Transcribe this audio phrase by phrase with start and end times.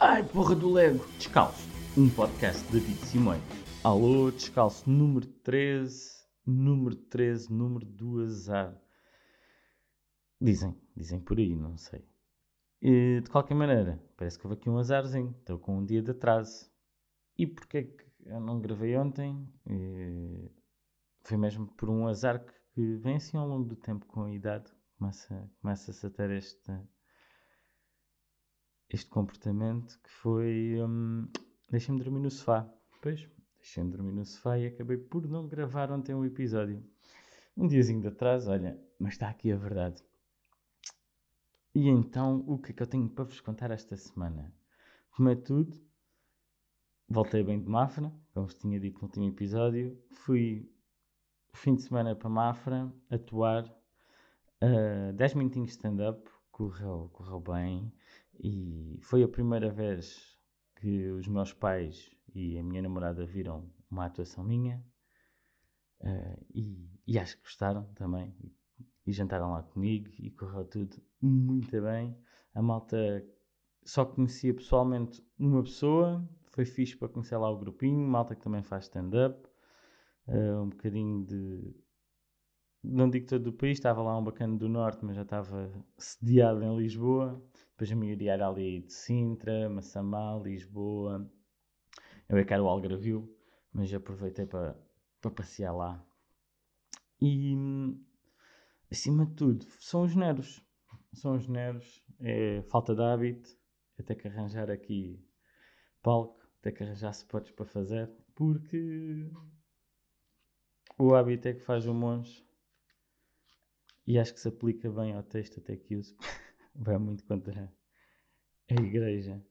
[0.00, 1.04] Ai, porra do Lego!
[1.16, 3.42] Descalço, um podcast de David Simões.
[3.82, 8.80] Alô, descalço número 13, número 13, número do azar.
[10.40, 12.06] Dizem, dizem por aí, não sei.
[12.80, 15.34] E, de qualquer maneira, parece que houve aqui um azarzinho.
[15.40, 16.70] Estou com um dia de atraso.
[17.36, 19.52] E porquê que eu não gravei ontem?
[19.68, 20.48] E,
[21.24, 24.32] foi mesmo por um azar que, que, vem assim ao longo do tempo com a
[24.32, 24.70] idade.
[24.96, 26.70] Começa-se começa a ter este
[28.90, 31.28] este comportamento que foi hum,
[31.70, 32.68] deixei-me dormir no sofá.
[33.02, 36.82] Pois, deixei-me dormir no sofá e acabei por não gravar ontem um episódio.
[37.56, 40.02] Um diazinho de atrás, olha, mas está aqui a verdade.
[41.74, 44.52] E então, o que é que eu tenho para vos contar esta semana?
[45.10, 45.76] Como é tudo,
[47.08, 50.00] voltei bem de Mafra, como vos tinha dito no último episódio.
[50.10, 50.70] Fui
[51.52, 53.64] fim de semana para Mafra, atuar
[54.62, 57.92] uh, 10 minutinhos de stand-up, correu, correu bem.
[58.40, 60.36] E foi a primeira vez
[60.76, 64.84] que os meus pais e a minha namorada viram uma atuação minha.
[66.00, 68.34] Uh, e, e, acho que gostaram também.
[69.06, 72.16] E, jantaram lá comigo e correu tudo muito bem.
[72.54, 73.24] A malta
[73.84, 78.06] só conhecia pessoalmente uma pessoa, foi fixe para conhecer lá o grupinho.
[78.06, 79.48] Malta que também faz stand-up.
[80.28, 81.74] Uh, um bocadinho de
[82.88, 86.62] não digo todo o país, estava lá um bacana do norte, mas já estava sediado
[86.64, 87.42] em Lisboa.
[87.72, 91.30] Depois a maioria era ali de Sintra, Massamá, Lisboa.
[92.28, 93.30] Eu é que era o Algarvio,
[93.72, 94.74] mas aproveitei para,
[95.20, 96.02] para passear lá.
[97.20, 97.54] E
[98.90, 100.64] acima de tudo, são os neros.
[101.12, 103.50] São os neros, é falta de hábito,
[103.98, 105.22] é ter que arranjar aqui
[106.02, 109.30] palco, ter que arranjar spots para fazer, porque
[110.98, 112.47] o hábito é que faz o monge
[114.08, 116.16] e acho que se aplica bem ao texto até que uso.
[116.74, 117.70] Vai muito contra
[118.70, 119.44] a igreja.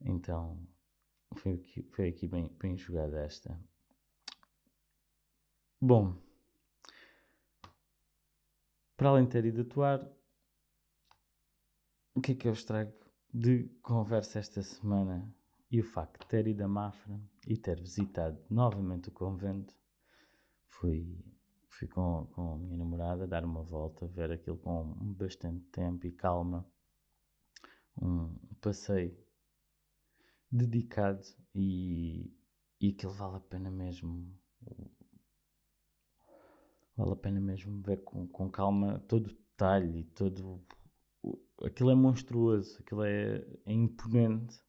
[0.00, 0.66] Então
[1.36, 3.56] foi aqui, foi aqui bem, bem jogada esta.
[5.80, 6.20] Bom,
[8.96, 10.04] para além de ter ido atuar,
[12.16, 12.92] o que é que eu estrago
[13.32, 15.32] de conversa esta semana?
[15.70, 19.72] E o facto de ter ido a Mafra e ter visitado novamente o convento
[20.66, 21.24] foi
[21.78, 26.12] fui com, com a minha namorada dar uma volta, ver aquilo com bastante tempo e
[26.12, 26.66] calma.
[28.00, 29.16] Um passeio
[30.50, 31.22] dedicado
[31.54, 32.32] e,
[32.80, 34.32] e aquilo vale a pena mesmo.
[36.96, 40.64] Vale a pena mesmo ver com, com calma todo o detalhe e todo.
[41.62, 44.60] Aquilo é monstruoso, aquilo é, é imponente.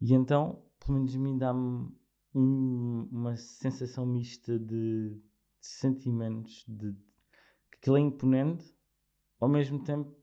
[0.00, 1.92] E então, pelo menos mim dá-me
[2.34, 5.20] um, uma sensação mista de
[5.66, 6.92] sentimentos, de,
[7.70, 8.74] que aquilo é imponente,
[9.38, 10.14] ao mesmo tempo,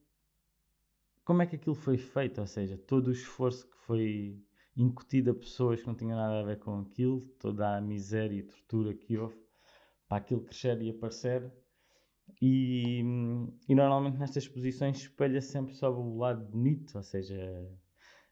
[1.23, 2.39] como é que aquilo foi feito?
[2.39, 4.41] Ou seja, todo o esforço que foi
[4.75, 8.43] incutido a pessoas que não tinham nada a ver com aquilo, toda a miséria e
[8.43, 9.35] tortura que houve
[10.07, 11.51] para aquilo crescer e aparecer.
[12.41, 13.01] E,
[13.67, 17.35] e normalmente nestas exposições espelha sempre só o lado bonito, ou seja,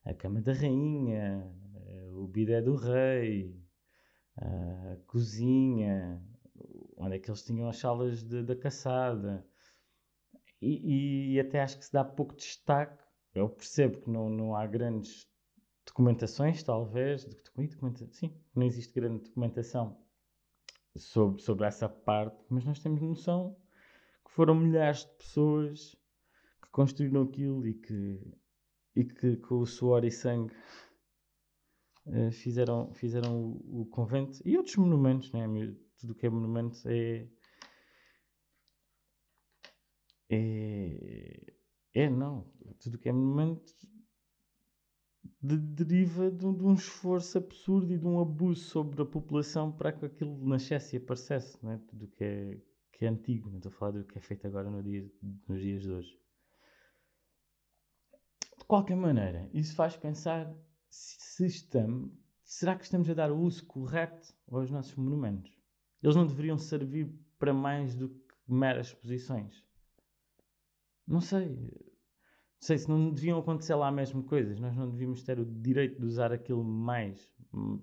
[0.06, 1.52] a cama da rainha,
[2.14, 3.60] o bidé do rei,
[4.38, 6.22] a cozinha,
[6.97, 9.45] onde é que eles tinham as salas da caçada.
[10.61, 13.03] E, e, até acho que se dá pouco destaque.
[13.33, 15.29] Eu percebo que não, não há grandes
[15.85, 19.97] documentações, talvez, de, documenta, sim, não existe grande documentação
[20.97, 23.57] sobre, sobre essa parte, mas nós temos noção
[24.25, 25.95] que foram milhares de pessoas
[26.62, 28.19] que construíram aquilo e que,
[28.95, 30.53] e que com o suor e sangue
[32.07, 35.45] uh, fizeram, fizeram o, o, convento e outros monumentos, né?
[35.97, 37.28] Tudo o que é monumento é.
[40.29, 41.53] É.
[41.94, 42.51] É, não.
[42.79, 43.73] Tudo o que é monumento
[45.41, 49.91] de, deriva de, de, um esforço absurdo e de um abuso sobre a população para
[49.91, 51.79] que aquilo nascesse e aparecesse, né?
[51.88, 53.50] tudo que é, que é antigo.
[53.50, 55.09] Não estou a falar do que é feito agora no dia,
[55.47, 56.19] nos dias de hoje.
[58.57, 60.51] De qualquer maneira, isso faz pensar
[60.89, 62.12] se, se estamos.
[62.44, 65.51] Será que estamos a dar o uso correto aos nossos monumentos?
[66.06, 69.66] Eles não deveriam servir para mais do que meras exposições.
[71.07, 71.50] Não sei.
[71.50, 74.60] Não sei se não deviam acontecer lá mesmo coisas.
[74.60, 77.34] Nós não devíamos ter o direito de usar aquilo mais,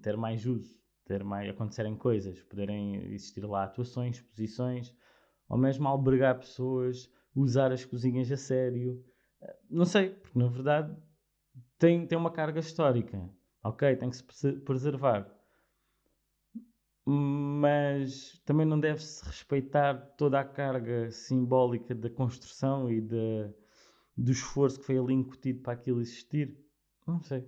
[0.01, 4.95] ter mais uso, ter mais acontecerem coisas, poderem existir lá atuações, exposições,
[5.49, 9.05] ou mesmo albergar pessoas, usar as cozinhas a sério.
[9.69, 10.97] Não sei, porque na verdade
[11.77, 13.29] tem, tem uma carga histórica.
[13.65, 15.29] Ok, tem que se preservar
[17.05, 23.51] mas também não deve-se respeitar toda a carga simbólica da construção e de,
[24.17, 26.57] do esforço que foi ali incutido para aquilo existir.
[27.07, 27.45] Não sei.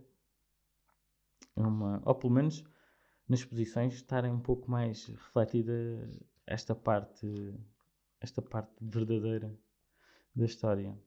[1.56, 2.64] É uma, ou pelo menos
[3.28, 5.72] nas posições estarem um pouco mais refletida
[6.46, 7.26] esta parte,
[8.20, 9.54] esta parte verdadeira
[10.34, 10.98] da história.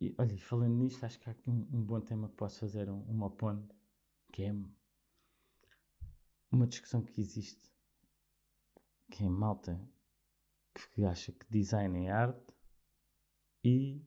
[0.00, 2.88] E, olha, falando nisto, acho que há aqui um, um bom tema que posso fazer
[2.88, 3.74] um, uma ponte,
[4.32, 4.54] que é
[6.50, 7.70] uma discussão que existe,
[9.10, 9.80] que é malta
[10.94, 12.54] que acha que design é arte
[13.64, 14.02] e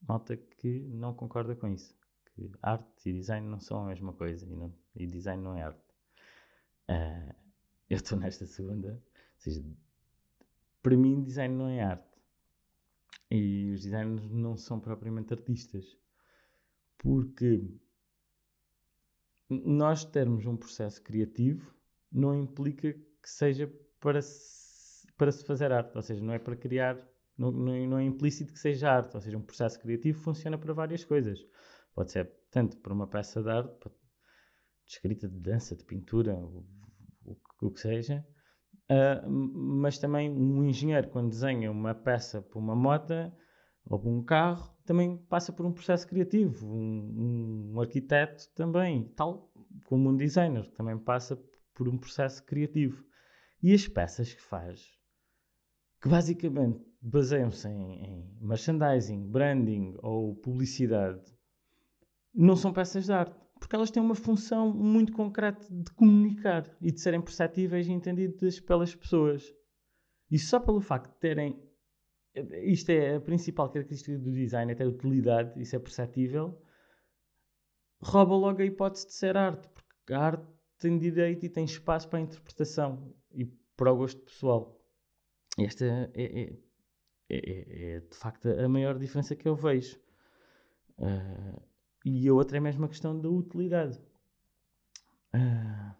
[0.00, 1.96] malta que não concorda com isso.
[2.34, 5.62] Que arte e design não são a mesma coisa e, não, e design não é
[5.62, 5.94] arte.
[6.88, 7.34] Uh,
[7.90, 8.92] eu estou nesta segunda.
[8.92, 9.64] Ou seja,
[10.82, 12.16] para mim, design não é arte.
[13.30, 15.96] E os designers não são propriamente artistas.
[16.98, 17.68] Porque
[19.48, 21.74] nós termos um processo criativo
[22.10, 25.96] não implica que seja para se, para se fazer arte.
[25.96, 26.96] Ou seja, não é para criar,
[27.36, 29.14] não, não, não é implícito que seja arte.
[29.14, 31.44] Ou seja, um processo criativo funciona para várias coisas.
[31.94, 36.66] Pode ser tanto para uma peça de arte, de escrita, de dança, de pintura, o,
[37.24, 38.24] o, o que seja,
[38.88, 43.12] Uh, mas também um engenheiro, quando desenha uma peça para uma moto
[43.84, 46.66] ou para um carro, também passa por um processo criativo.
[46.66, 49.52] Um, um arquiteto também, tal
[49.84, 51.36] como um designer, também passa
[51.74, 53.04] por um processo criativo.
[53.62, 54.86] E as peças que faz,
[56.00, 61.22] que basicamente baseiam-se em, em merchandising, branding ou publicidade,
[62.34, 66.92] não são peças de arte porque elas têm uma função muito concreta de comunicar e
[66.92, 69.44] de serem perceptíveis e entendidas pelas pessoas.
[70.30, 71.62] E só pelo facto de terem.
[72.64, 76.60] Isto é a principal característica do design, é ter utilidade, isso é perceptível,
[78.00, 80.46] rouba logo a hipótese de ser arte, porque a arte
[80.78, 83.46] tem direito e tem espaço para a interpretação e
[83.76, 84.78] para o gosto pessoal.
[85.58, 86.58] Esta é, é,
[87.30, 89.98] é, é de facto a maior diferença que eu vejo.
[90.98, 91.60] Uh,
[92.04, 93.98] e a outra é mesmo a questão da utilidade.
[95.34, 95.94] Uh,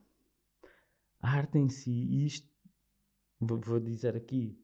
[1.21, 2.49] a arte em si, e isto
[3.41, 4.59] vou, vou, dizer aqui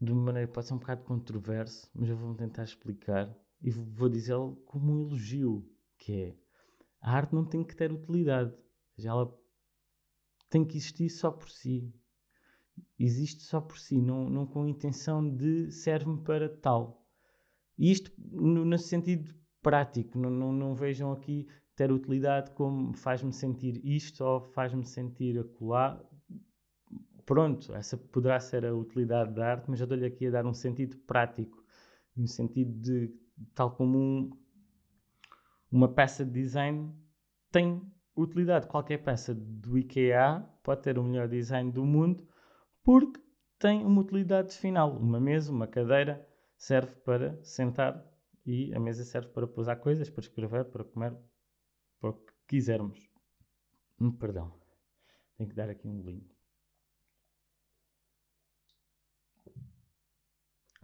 [0.00, 3.70] de uma maneira que pode ser um bocado controverso, mas eu vou tentar explicar e
[3.70, 6.36] vou dizê-lo como um elogio, que é
[7.00, 8.54] a arte não tem que ter utilidade,
[8.98, 9.32] ela
[10.48, 11.94] tem que existir só por si.
[12.98, 17.06] Existe só por si, não, não com a intenção de serve-me para tal.
[17.78, 20.18] E isto no, no sentido prático.
[20.18, 26.02] Não, não, não vejam aqui ter utilidade como faz-me sentir isto ou faz-me sentir acolá.
[27.26, 30.54] Pronto, essa poderá ser a utilidade da arte, mas eu dou-lhe aqui a dar um
[30.54, 31.60] sentido prático,
[32.16, 33.12] um sentido de
[33.52, 34.30] tal como um,
[35.70, 36.94] uma peça de design
[37.50, 37.82] tem
[38.16, 38.68] utilidade.
[38.68, 42.24] Qualquer peça do IKEA pode ter o melhor design do mundo
[42.84, 43.20] porque
[43.58, 44.96] tem uma utilidade final.
[44.96, 46.24] Uma mesa, uma cadeira
[46.56, 48.04] serve para sentar
[48.46, 51.12] e a mesa serve para pousar coisas, para escrever, para comer,
[52.00, 53.10] para o que quisermos.
[54.00, 54.52] Hum, perdão,
[55.36, 56.35] tenho que dar aqui um bolinho.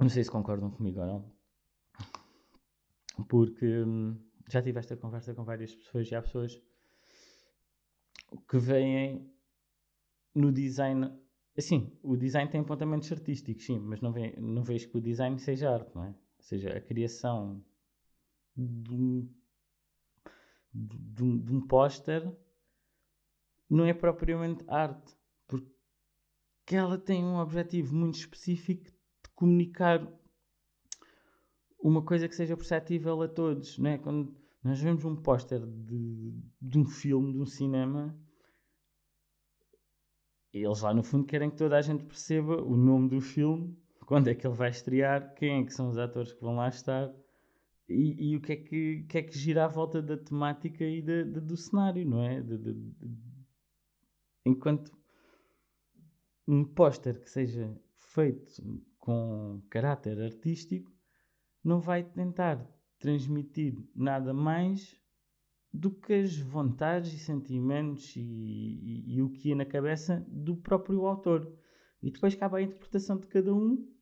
[0.02, 1.32] Não sei se concordam comigo ou não,
[3.28, 4.18] porque hum,
[4.48, 6.60] já tive esta conversa com várias pessoas e há pessoas
[8.48, 9.32] que veem
[10.34, 11.08] no design.
[11.56, 15.38] Assim, o design tem apontamentos artísticos, sim, mas não, vê, não vejo que o design
[15.38, 16.08] seja arte, não é?
[16.08, 17.64] Ou seja, a criação
[18.56, 19.32] de um,
[20.74, 22.28] de um, de um póster
[23.70, 28.91] não é propriamente arte, porque ela tem um objetivo muito específico
[29.42, 30.06] comunicar
[31.80, 33.76] uma coisa que seja perceptível a todos.
[33.76, 33.98] Não é?
[33.98, 34.32] Quando
[34.62, 38.16] nós vemos um póster de, de um filme, de um cinema,
[40.52, 44.28] eles lá no fundo querem que toda a gente perceba o nome do filme quando
[44.28, 47.12] é que ele vai estrear, quem é que são os atores que vão lá estar
[47.88, 51.02] e, e o que é que, que é que gira à volta da temática e
[51.02, 52.40] de, de, do cenário, não é?
[52.40, 52.76] De,
[54.44, 54.92] enquanto
[56.46, 58.62] um póster que seja feito
[59.02, 60.92] com caráter artístico
[61.62, 62.64] não vai tentar
[63.00, 64.96] transmitir nada mais
[65.74, 70.56] do que as vontades e sentimentos e, e, e o que é na cabeça do
[70.56, 71.52] próprio autor.
[72.00, 73.92] E depois cabe à interpretação de cada um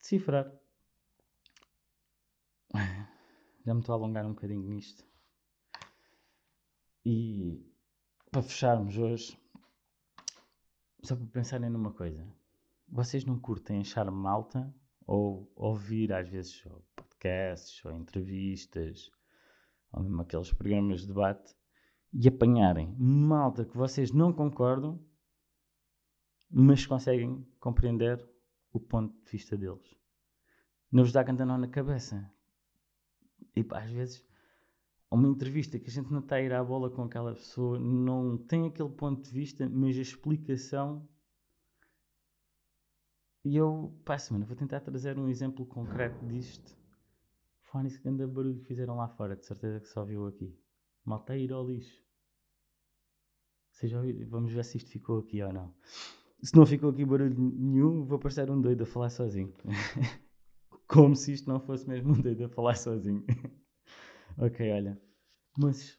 [0.00, 0.50] decifrar.
[3.66, 5.04] Já me estou a alongar um bocadinho nisto.
[7.04, 7.62] E
[8.30, 9.38] para fecharmos hoje,
[11.02, 12.37] só para pensarem numa coisa.
[12.90, 14.74] Vocês não curtem achar malta
[15.06, 16.62] ou ouvir às vezes
[16.96, 19.10] podcasts ou entrevistas
[19.92, 21.54] ou mesmo aqueles programas de debate
[22.12, 24.98] e apanharem malta que vocês não concordam,
[26.50, 28.26] mas conseguem compreender
[28.72, 29.94] o ponto de vista deles.
[30.90, 32.30] Não vos dá cantanão na cabeça.
[33.54, 34.26] E às vezes,
[35.10, 38.38] uma entrevista que a gente não está a ir à bola com aquela pessoa, não
[38.38, 41.06] tem aquele ponto de vista, mas a explicação.
[43.44, 46.76] E eu, pá, semana, vou tentar trazer um exemplo concreto disto.
[47.62, 50.58] Fala nesse grande barulho que fizeram lá fora, de certeza que só viu aqui.
[51.04, 52.02] Malta a ir ao lixo.
[54.28, 55.72] Vamos ver se isto ficou aqui ou não.
[56.42, 59.54] Se não ficou aqui barulho nenhum, vou parecer um doido a falar sozinho.
[60.88, 63.24] Como se isto não fosse mesmo um doido a falar sozinho.
[64.38, 65.00] ok, olha.
[65.56, 65.98] Mas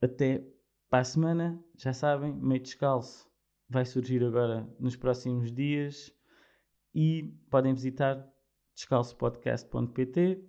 [0.00, 0.46] até
[0.88, 3.30] para a semana, já sabem, meio descalço
[3.68, 6.12] vai surgir agora nos próximos dias
[6.94, 8.26] e podem visitar
[8.74, 10.44] descalçopodcast.pt.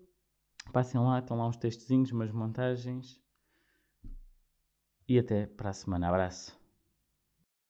[0.71, 3.21] Passem lá, estão lá uns textozinhos, umas montagens.
[5.07, 6.07] E até para a semana.
[6.07, 6.62] Abraço.